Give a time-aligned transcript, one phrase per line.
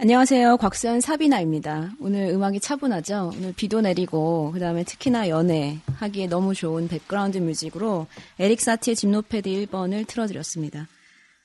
[0.00, 0.58] 안녕하세요.
[0.58, 1.90] 곽수현 사비나입니다.
[2.00, 3.32] 오늘 음악이 차분하죠?
[3.36, 8.06] 오늘 비도 내리고, 그 다음에 특히나 연애 하기에 너무 좋은 background music으로
[8.38, 10.86] 에릭 사티의 짐노페디 1번을 틀어드렸습니다.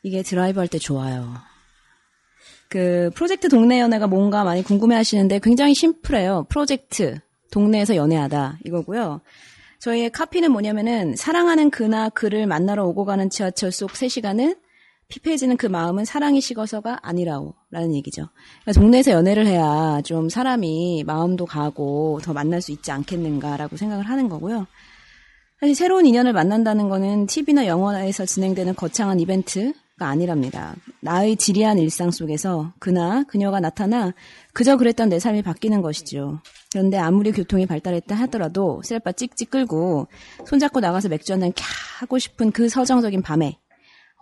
[0.03, 1.34] 이게 드라이브 할 때 좋아요.
[2.69, 6.46] 그, 프로젝트 동네 연애가 뭔가 많이 궁금해 하시는데 굉장히 심플해요.
[6.47, 7.18] 프로젝트,
[7.52, 8.59] 동네에서 연애하다.
[8.66, 9.22] 이거고요.
[9.80, 14.58] 저희의 카피는 뭐냐면은, 사랑하는 그녀나 그를 만나러 오고 가는 지하철 속 3시간은
[15.13, 17.53] 피폐해지는 그 마음은 사랑이 식어서가 아니라오.
[17.69, 18.29] 라는 얘기죠.
[18.63, 24.28] 그러니까 동네에서 연애를 해야 좀 사람이 마음도 가고 더 만날 수 있지 않겠는가라고 생각을 하는
[24.28, 24.66] 거고요.
[25.59, 30.75] 사실 새로운 인연을 만난다는 거는 TV나 영화에서 진행되는 거창한 이벤트가 아니랍니다.
[31.02, 34.13] 나의 지리한 일상 속에서 그나 그녀가 나타나
[34.52, 36.40] 그저 그랬던 내 삶이 바뀌는 것이죠.
[36.72, 40.07] 그런데 아무리 교통이 발달했다 하더라도 셀바 찍찍 끌고
[40.47, 41.63] 손잡고 나가서 맥주 한잔 캬
[42.00, 43.59] 하고 싶은 그 서정적인 밤에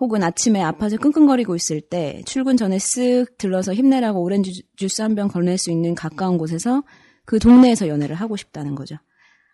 [0.01, 5.27] 혹은 아침에 아파서 끙끙거리고 있을 때 출근 전에 쓱 들러서 힘내라고 오렌지 주스 한 병
[5.27, 6.83] 건넬 수 있는 가까운 곳에서
[7.23, 8.95] 그 동네에서 연애를 하고 싶다는 거죠.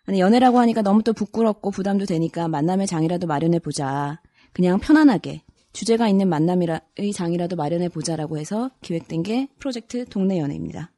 [0.06, 4.22] 아니 연애라고 하니까 너무 또 부끄럽고 부담도 되니까 만남의 장이라도 마련해 보자.
[4.54, 5.42] 그냥 편안하게
[5.74, 6.80] 주제가 있는 만남의
[7.14, 10.90] 장이라도 마련해 보자라고 해서 기획된 게 프로젝트 동네 연애입니다.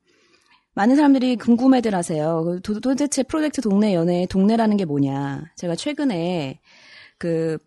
[0.75, 2.61] 많은 사람들이 궁금해들 하세요.
[2.63, 5.47] 도, 도대체 프로젝트 동네 연애 동네라는 게 뭐냐?
[5.57, 6.61] 제가 최근에
[7.19, 7.59] 그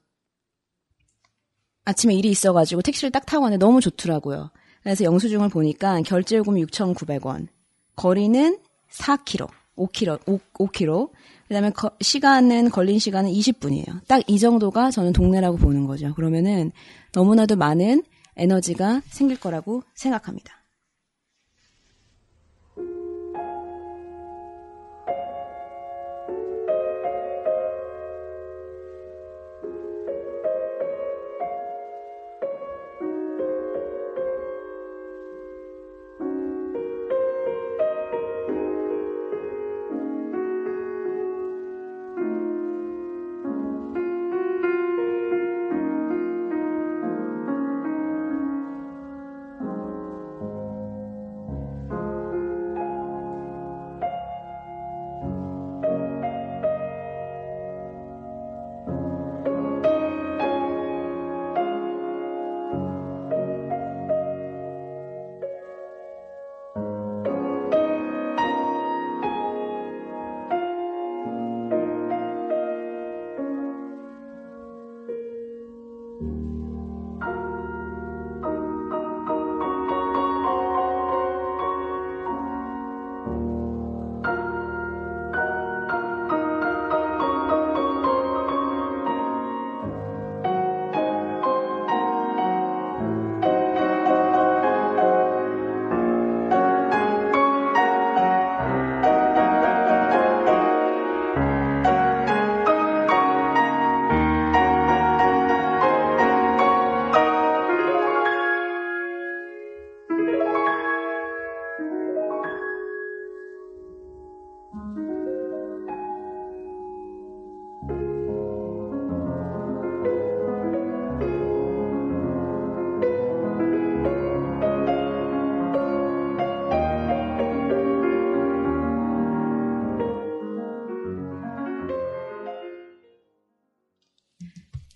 [1.85, 4.51] 아침에 일이 있어가지고 택시를 딱 타고 왔는데 너무 좋더라고요.
[4.83, 7.47] 그래서 영수증을 보니까 결제 요금 6,900원.
[7.95, 8.57] 거리는
[8.91, 11.09] 4km, 5km, 5, 5km.
[11.47, 11.71] 그 다음에
[12.01, 14.07] 시간은, 걸린 시간은 20분이에요.
[14.07, 16.13] 딱 이 정도가 저는 동네라고 보는 거죠.
[16.15, 16.71] 그러면은
[17.13, 18.03] 너무나도 많은
[18.35, 20.62] 에너지가 생길 거라고 생각합니다.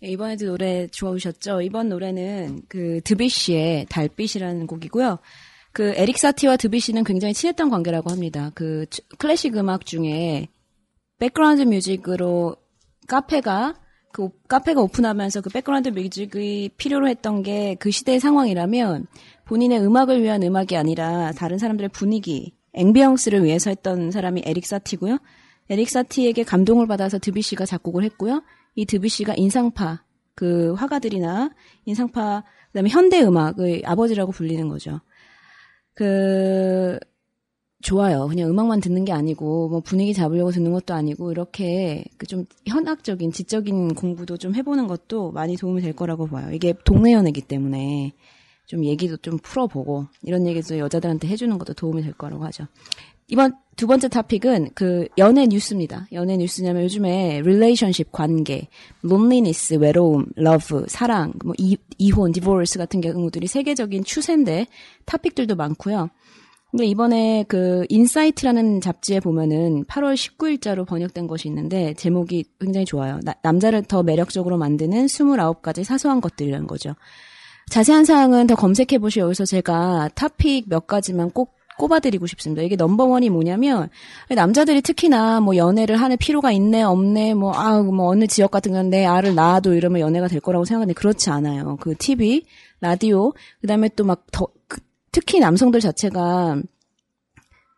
[0.08, 1.62] 이번에도 노래 좋으셨죠?
[1.62, 5.20] 이번 노래는 그 드뷔시의 달빛이라는 곡이고요.
[5.74, 8.52] 그 에릭 사티와 드뷔시는 굉장히 친했던 관계라고 합니다.
[8.56, 8.86] 그
[9.18, 10.48] 클래식 음악 중에
[11.20, 12.56] background music으로
[13.08, 13.76] 카페가
[14.12, 19.06] 그 카페가 오픈하면서 그 background music이 필요로 했던 게 그 시대의 상황이라면
[19.46, 25.20] 본인의 음악을 위한 음악이 아니라 다른 사람들의 분위기, 앵비영스를 위해서 했던 사람이 에릭 사티고요.
[25.70, 28.42] 에릭 사티에게 감동을 받아서 드비시가 작곡을 했고요.
[28.78, 30.04] 이 드비시가 인상파
[30.36, 31.50] 그 화가들이나
[31.86, 35.02] 인상파 그다음에 현대 음악의 아버지라고 불리는 거죠.
[35.96, 37.00] 그
[37.82, 38.28] 좋아요.
[38.28, 43.32] 그냥 음악만 듣는 게 아니고 뭐 분위기 잡으려고 듣는 것도 아니고 이렇게 그 좀 현학적인
[43.32, 46.52] 지적인 공부도 좀 해보는 것도 많이 도움이 될 거라고 봐요.
[46.54, 48.14] 이게 동네 연애기 때문에
[48.68, 52.68] 좀 얘기도 좀 풀어보고 이런 얘기도 여자들한테 해주는 것도 도움이 될 거라고 하죠.
[53.28, 56.08] 이번 두 번째 토픽은 그 연애 뉴스입니다.
[56.14, 58.68] 연애 뉴스냐면 요즘에 relationship 관계,
[59.04, 64.66] loneliness, 외로움, love, 사랑, 뭐 이, 이혼, divorce 같은 경우들이 세계적인 추세인데
[65.06, 66.10] 토픽들도 많고요.
[66.72, 73.20] 근데 이번에 그 인사이트라는 잡지에 보면은 8월 19일자로 번역된 것이 있는데 제목이 굉장히 좋아요.
[73.24, 76.96] 나, 남자를 더 매력적으로 만드는 29가지 사소한 것들이라는 거죠.
[77.70, 82.62] 자세한 사항은 더 검색해 보시고 여기서 제가 토픽 몇 가지만 꼭 꼽아드리고 싶습니다.
[82.64, 83.90] 이게 number one이 뭐냐면
[84.30, 88.90] 남자들이 특히나 뭐 연애를 하는 필요가 있네 없네 뭐 아 뭐 어느 지역 같은 건
[88.90, 91.78] 내 아를 낳아도 이러면 연애가 될 거라고 생각하는데 그렇지 않아요.
[91.80, 92.46] 그 TV,
[92.80, 94.80] 라디오 그다음에 또 막더그
[95.12, 96.62] 특히 남성들 자체가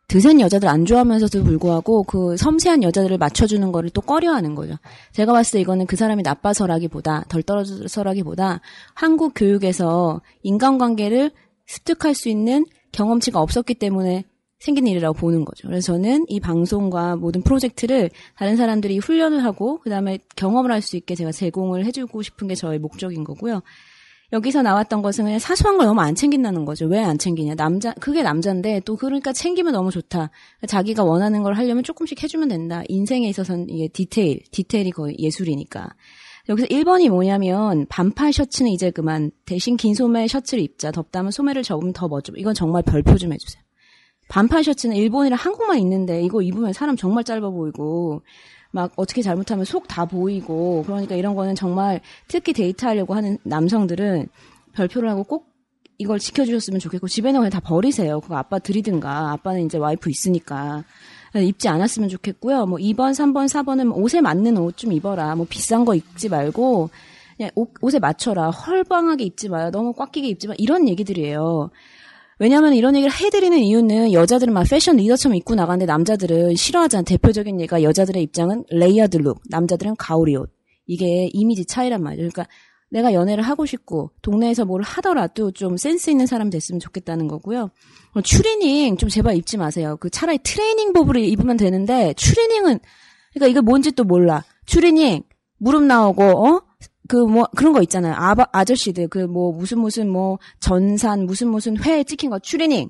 [0.07, 4.75] 드센 여자들 안 좋아하면서도 불구하고 그 섬세한 여자들을 맞춰주는 거를 또 꺼려하는 거죠.
[5.13, 8.59] 제가 봤을 때 이거는 그 사람이 나빠서라기보다 덜 떨어져서라기보다
[8.95, 11.31] 한국 교육에서 인간관계를
[11.67, 14.23] 습득할 수 있는 경험치가 없었기 때문에
[14.59, 15.67] 생긴 일이라고 보는 거죠.
[15.69, 21.15] 그래서 저는 이 방송과 모든 프로젝트를 다른 사람들이 훈련을 하고 그다음에 경험을 할 수 있게
[21.15, 23.61] 제가 제공을 해주고 싶은 게 저의 목적인 거고요.
[24.31, 26.85] 여기서 나왔던 것은 그냥 사소한 걸 너무 안 챙긴다는 거죠.
[26.87, 27.55] 왜 안 챙기냐?
[27.55, 30.29] 남자, 그게 남자인데 또 그러니까 챙기면 너무 좋다.
[30.67, 32.83] 자기가 원하는 걸 하려면 조금씩 해주면 된다.
[32.89, 35.89] 인생에 있어서는 이게 디테일, 디테일이 거의 예술이니까.
[36.49, 40.91] 여기서 1번이 뭐냐면 반팔 셔츠는 이제 그만 대신 긴 소매 셔츠를 입자.
[40.91, 42.33] 덥다면 소매를 접으면 더 멋져.
[42.35, 43.63] 이건 정말 별표 좀 해주세요.
[44.29, 48.23] 반팔 셔츠는 일본이랑 한국만 있는데 이거 입으면 사람 정말 짧아 보이고
[48.71, 54.27] 막 어떻게 잘못하면 속 다 보이고 그러니까 이런 거는 정말 특히 데이트하려고 하는 남성들은
[54.73, 55.49] 별표를 하고 꼭
[55.97, 58.21] 이걸 지켜주셨으면 좋겠고 집에는 그냥 다 버리세요.
[58.21, 60.83] 그거 아빠 드리든가 아빠는 이제 와이프 있으니까
[61.35, 62.65] 입지 않았으면 좋겠고요.
[62.65, 65.35] 뭐 2번, 3번, 4번은 옷에 맞는 옷 좀 입어라.
[65.35, 66.89] 뭐 비싼 거 입지 말고
[67.37, 68.49] 그냥 옷, 옷에 맞춰라.
[68.49, 69.71] 헐방하게 입지 마요.
[69.71, 70.53] 너무 꽉 끼게 입지 마.
[70.57, 71.69] 이런 얘기들이에요.
[72.39, 77.03] 왜냐하면 이런 얘기를 해드리는 이유는 여자들은 막 패션 리더처럼 입고 나가는데 남자들은 싫어하잖아.
[77.03, 80.49] 대표적인 예가 여자들의 입장은 layered look, 남자들은 가오리 옷.
[80.87, 82.29] 이게 이미지 차이란 말이에요.
[82.29, 82.51] 그러니까
[82.91, 87.69] 내가 연애를 하고 싶고 동네에서 뭘 하더라도 좀 센스 있는 사람 됐으면 좋겠다는 거고요.
[88.15, 89.97] 어, 추리닝 좀 제발 입지 마세요.
[89.99, 92.79] 그 차라리 트레이닝 복을 입으면 되는데 추리닝은
[93.33, 94.43] 그러니까 이거 뭔지 또 몰라.
[94.65, 95.23] 추리닝
[95.59, 96.61] 무릎 나오고 어?
[97.07, 98.13] 그 뭐 그런 거 있잖아요.
[98.15, 102.89] 아 아저씨들 그 뭐 무슨 무슨 뭐 전산 무슨 무슨 회 찍힌 거 추리닝.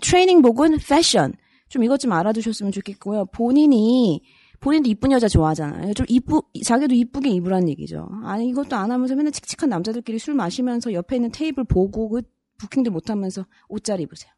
[0.00, 1.32] 트레이닝 복은 패션.
[1.68, 3.26] 좀 이것 좀 알아두셨으면 좋겠고요.
[3.26, 4.22] 본인이
[4.64, 5.92] 본인도 이쁜 여자 좋아하잖아요.
[5.92, 8.08] 좀 이쁘, 자기도 이쁘게 입으란 얘기죠.
[8.24, 12.22] 아니, 이것도 안 하면서 맨날 칙칙한 남자들끼리 술 마시면서 옆에 있는 테이블 보고 그
[12.56, 14.32] 부킹도 못 하면서 옷 잘 입으세요.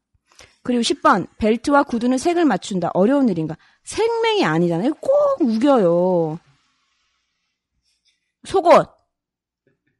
[0.64, 2.90] 그리고 10번, 벨트와 구두는 색을 맞춘다.
[2.94, 3.56] 어려운 일인가?
[3.84, 4.94] 생맹이 아니잖아요.
[4.94, 6.40] 꼭 우겨요.
[8.42, 8.90] 속옷.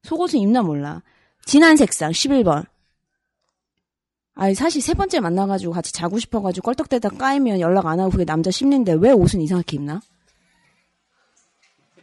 [0.03, 1.05] 속옷은 입나 몰라.
[1.45, 2.67] 진한 색상, 11번.
[4.35, 8.51] 아니, 사실 세 번째 만나가지고 같이 자고 싶어가지고 껄떡대다 까이면 연락 안 하고 그게 남자
[8.51, 10.01] 심리인데 왜 옷은 이상하게 입나?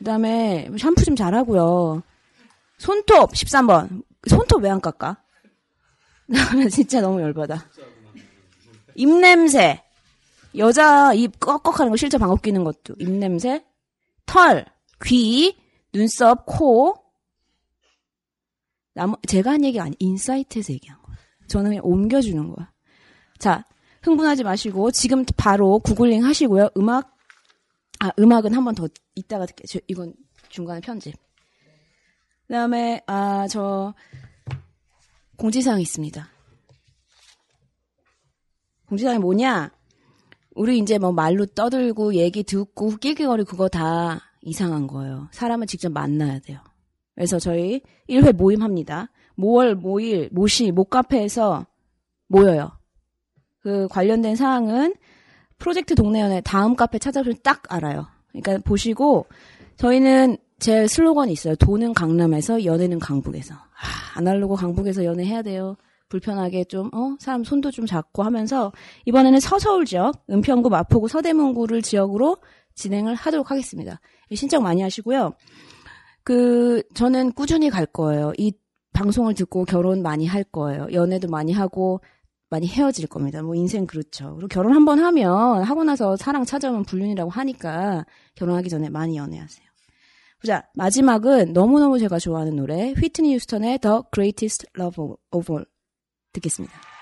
[0.03, 2.03] 그 다음에 샴푸 좀 잘하고요.
[2.77, 4.03] 손톱, 13번.
[4.27, 5.15] 손톱 왜 안 깎아?
[6.27, 7.65] 나 진짜 너무 열받아.
[8.95, 9.81] 입냄새.
[10.57, 12.95] 여자 입 꺽꺽하는 거 실제 방귀 끼는 것도.
[13.00, 13.63] 입냄새.
[14.25, 14.65] 털,
[15.05, 15.57] 귀,
[15.93, 16.95] 눈썹, 코.
[18.95, 21.15] 남, 제가 한 얘기가 아니, 인사이트에서 얘기한 거야.
[21.48, 22.69] 저는 그냥 옮겨주는 거야.
[23.39, 23.63] 자,
[24.01, 26.72] 흥분하지 마시고, 지금 바로 구글링 하시고요.
[26.75, 27.12] 음악,
[28.03, 29.65] 아, 음악은 한 번 더 이따가 듣게.
[29.65, 30.13] 저, 이건
[30.50, 31.15] 중간에 편집.
[32.48, 33.93] 그 다음에, 아, 저,
[35.38, 36.27] 공지사항이 있습니다.
[38.88, 39.72] 공지사항이 뭐냐?
[40.55, 45.29] 우리 이제 뭐 말로 떠들고 얘기 듣고 끼기거리 그거 다 이상한 거예요.
[45.31, 46.60] 사람을 직접 만나야 돼요.
[47.15, 49.10] 그래서 저희 1회 모임 합니다.
[49.36, 51.65] 모월, 모일, 모시, 모카페에서
[52.27, 52.77] 모여요.
[53.62, 54.93] 그 관련된 사항은
[55.63, 58.05] 프로젝트 동네연애 다음 카페 찾아보면 딱 알아요.
[58.34, 59.27] 그러니까 보시고
[59.77, 61.55] 저희는 제 슬로건이 있어요.
[61.55, 63.55] 돈은 강남에서, 연애는 강북에서.
[63.55, 65.77] 아, 아날로그 강북에서 연애해야 돼요.
[66.10, 68.74] 불편하게 좀, 어, 사람 손도 좀 잡고 하면서,
[69.05, 72.38] 이번에는 서서울 지역, 은평구, 마포구, 서대문구를 지역으로
[72.75, 74.01] 진행을 하도록 하겠습니다.
[74.34, 75.32] 신청 많이 하시고요.
[76.25, 78.34] 그, 저는 꾸준히 갈 거예요.
[78.38, 78.51] 이
[78.91, 80.88] 방송을 듣고 결혼 많이 할 거예요.
[80.91, 82.01] 연애도 많이 하고,
[82.53, 83.41] 많이 헤어질 겁니다.
[83.41, 84.36] 뭐 인생 그렇죠.
[84.36, 88.05] 그리고 결혼 한 번 하면 하고 나서 사랑 찾아오면 불륜이라고 하니까
[88.36, 89.65] 결혼하기 전에 많이 연애하세요.
[90.45, 95.65] 자, 마지막은 너무너무 제가 좋아하는 노래 휘트니 휴스턴의 The Greatest Love of All
[96.33, 96.92] 듣겠습니다.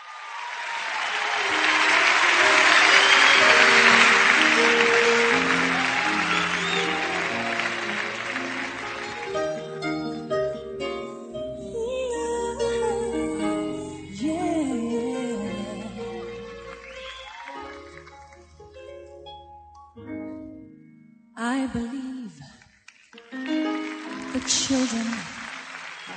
[24.71, 25.07] Children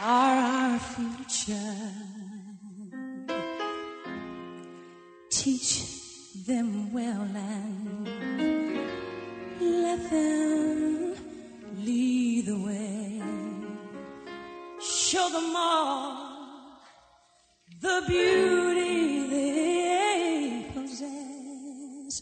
[0.01, 1.91] are our future.
[5.29, 5.73] Teach
[6.47, 8.09] them well and
[9.61, 11.15] let them
[11.85, 13.23] lead the way.
[14.81, 16.79] Show them all
[17.81, 22.15] the beauty they possess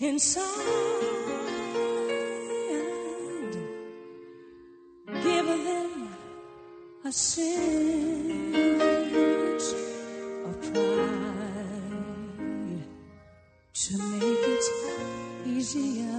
[0.00, 1.13] inside.
[15.64, 16.13] 夕阳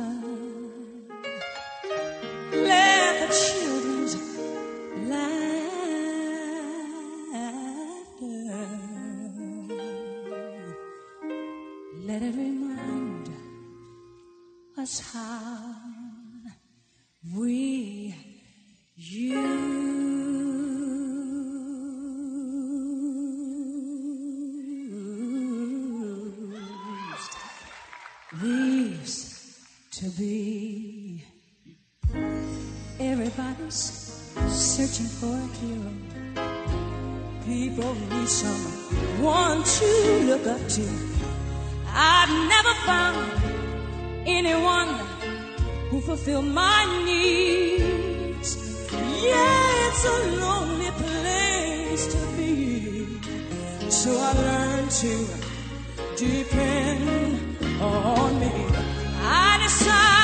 [33.70, 35.92] Searching for a hero.
[37.46, 39.86] People need someone to
[40.26, 40.88] look up to.
[41.88, 43.32] I've never found
[44.28, 44.90] anyone
[45.90, 48.58] who fulfilled my needs.
[48.92, 53.20] Yeah, it's a lonely place to be.
[53.90, 55.28] So I learned to
[56.18, 58.54] depend on me.
[59.22, 60.15] I decided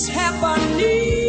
[0.00, 1.19] is happening.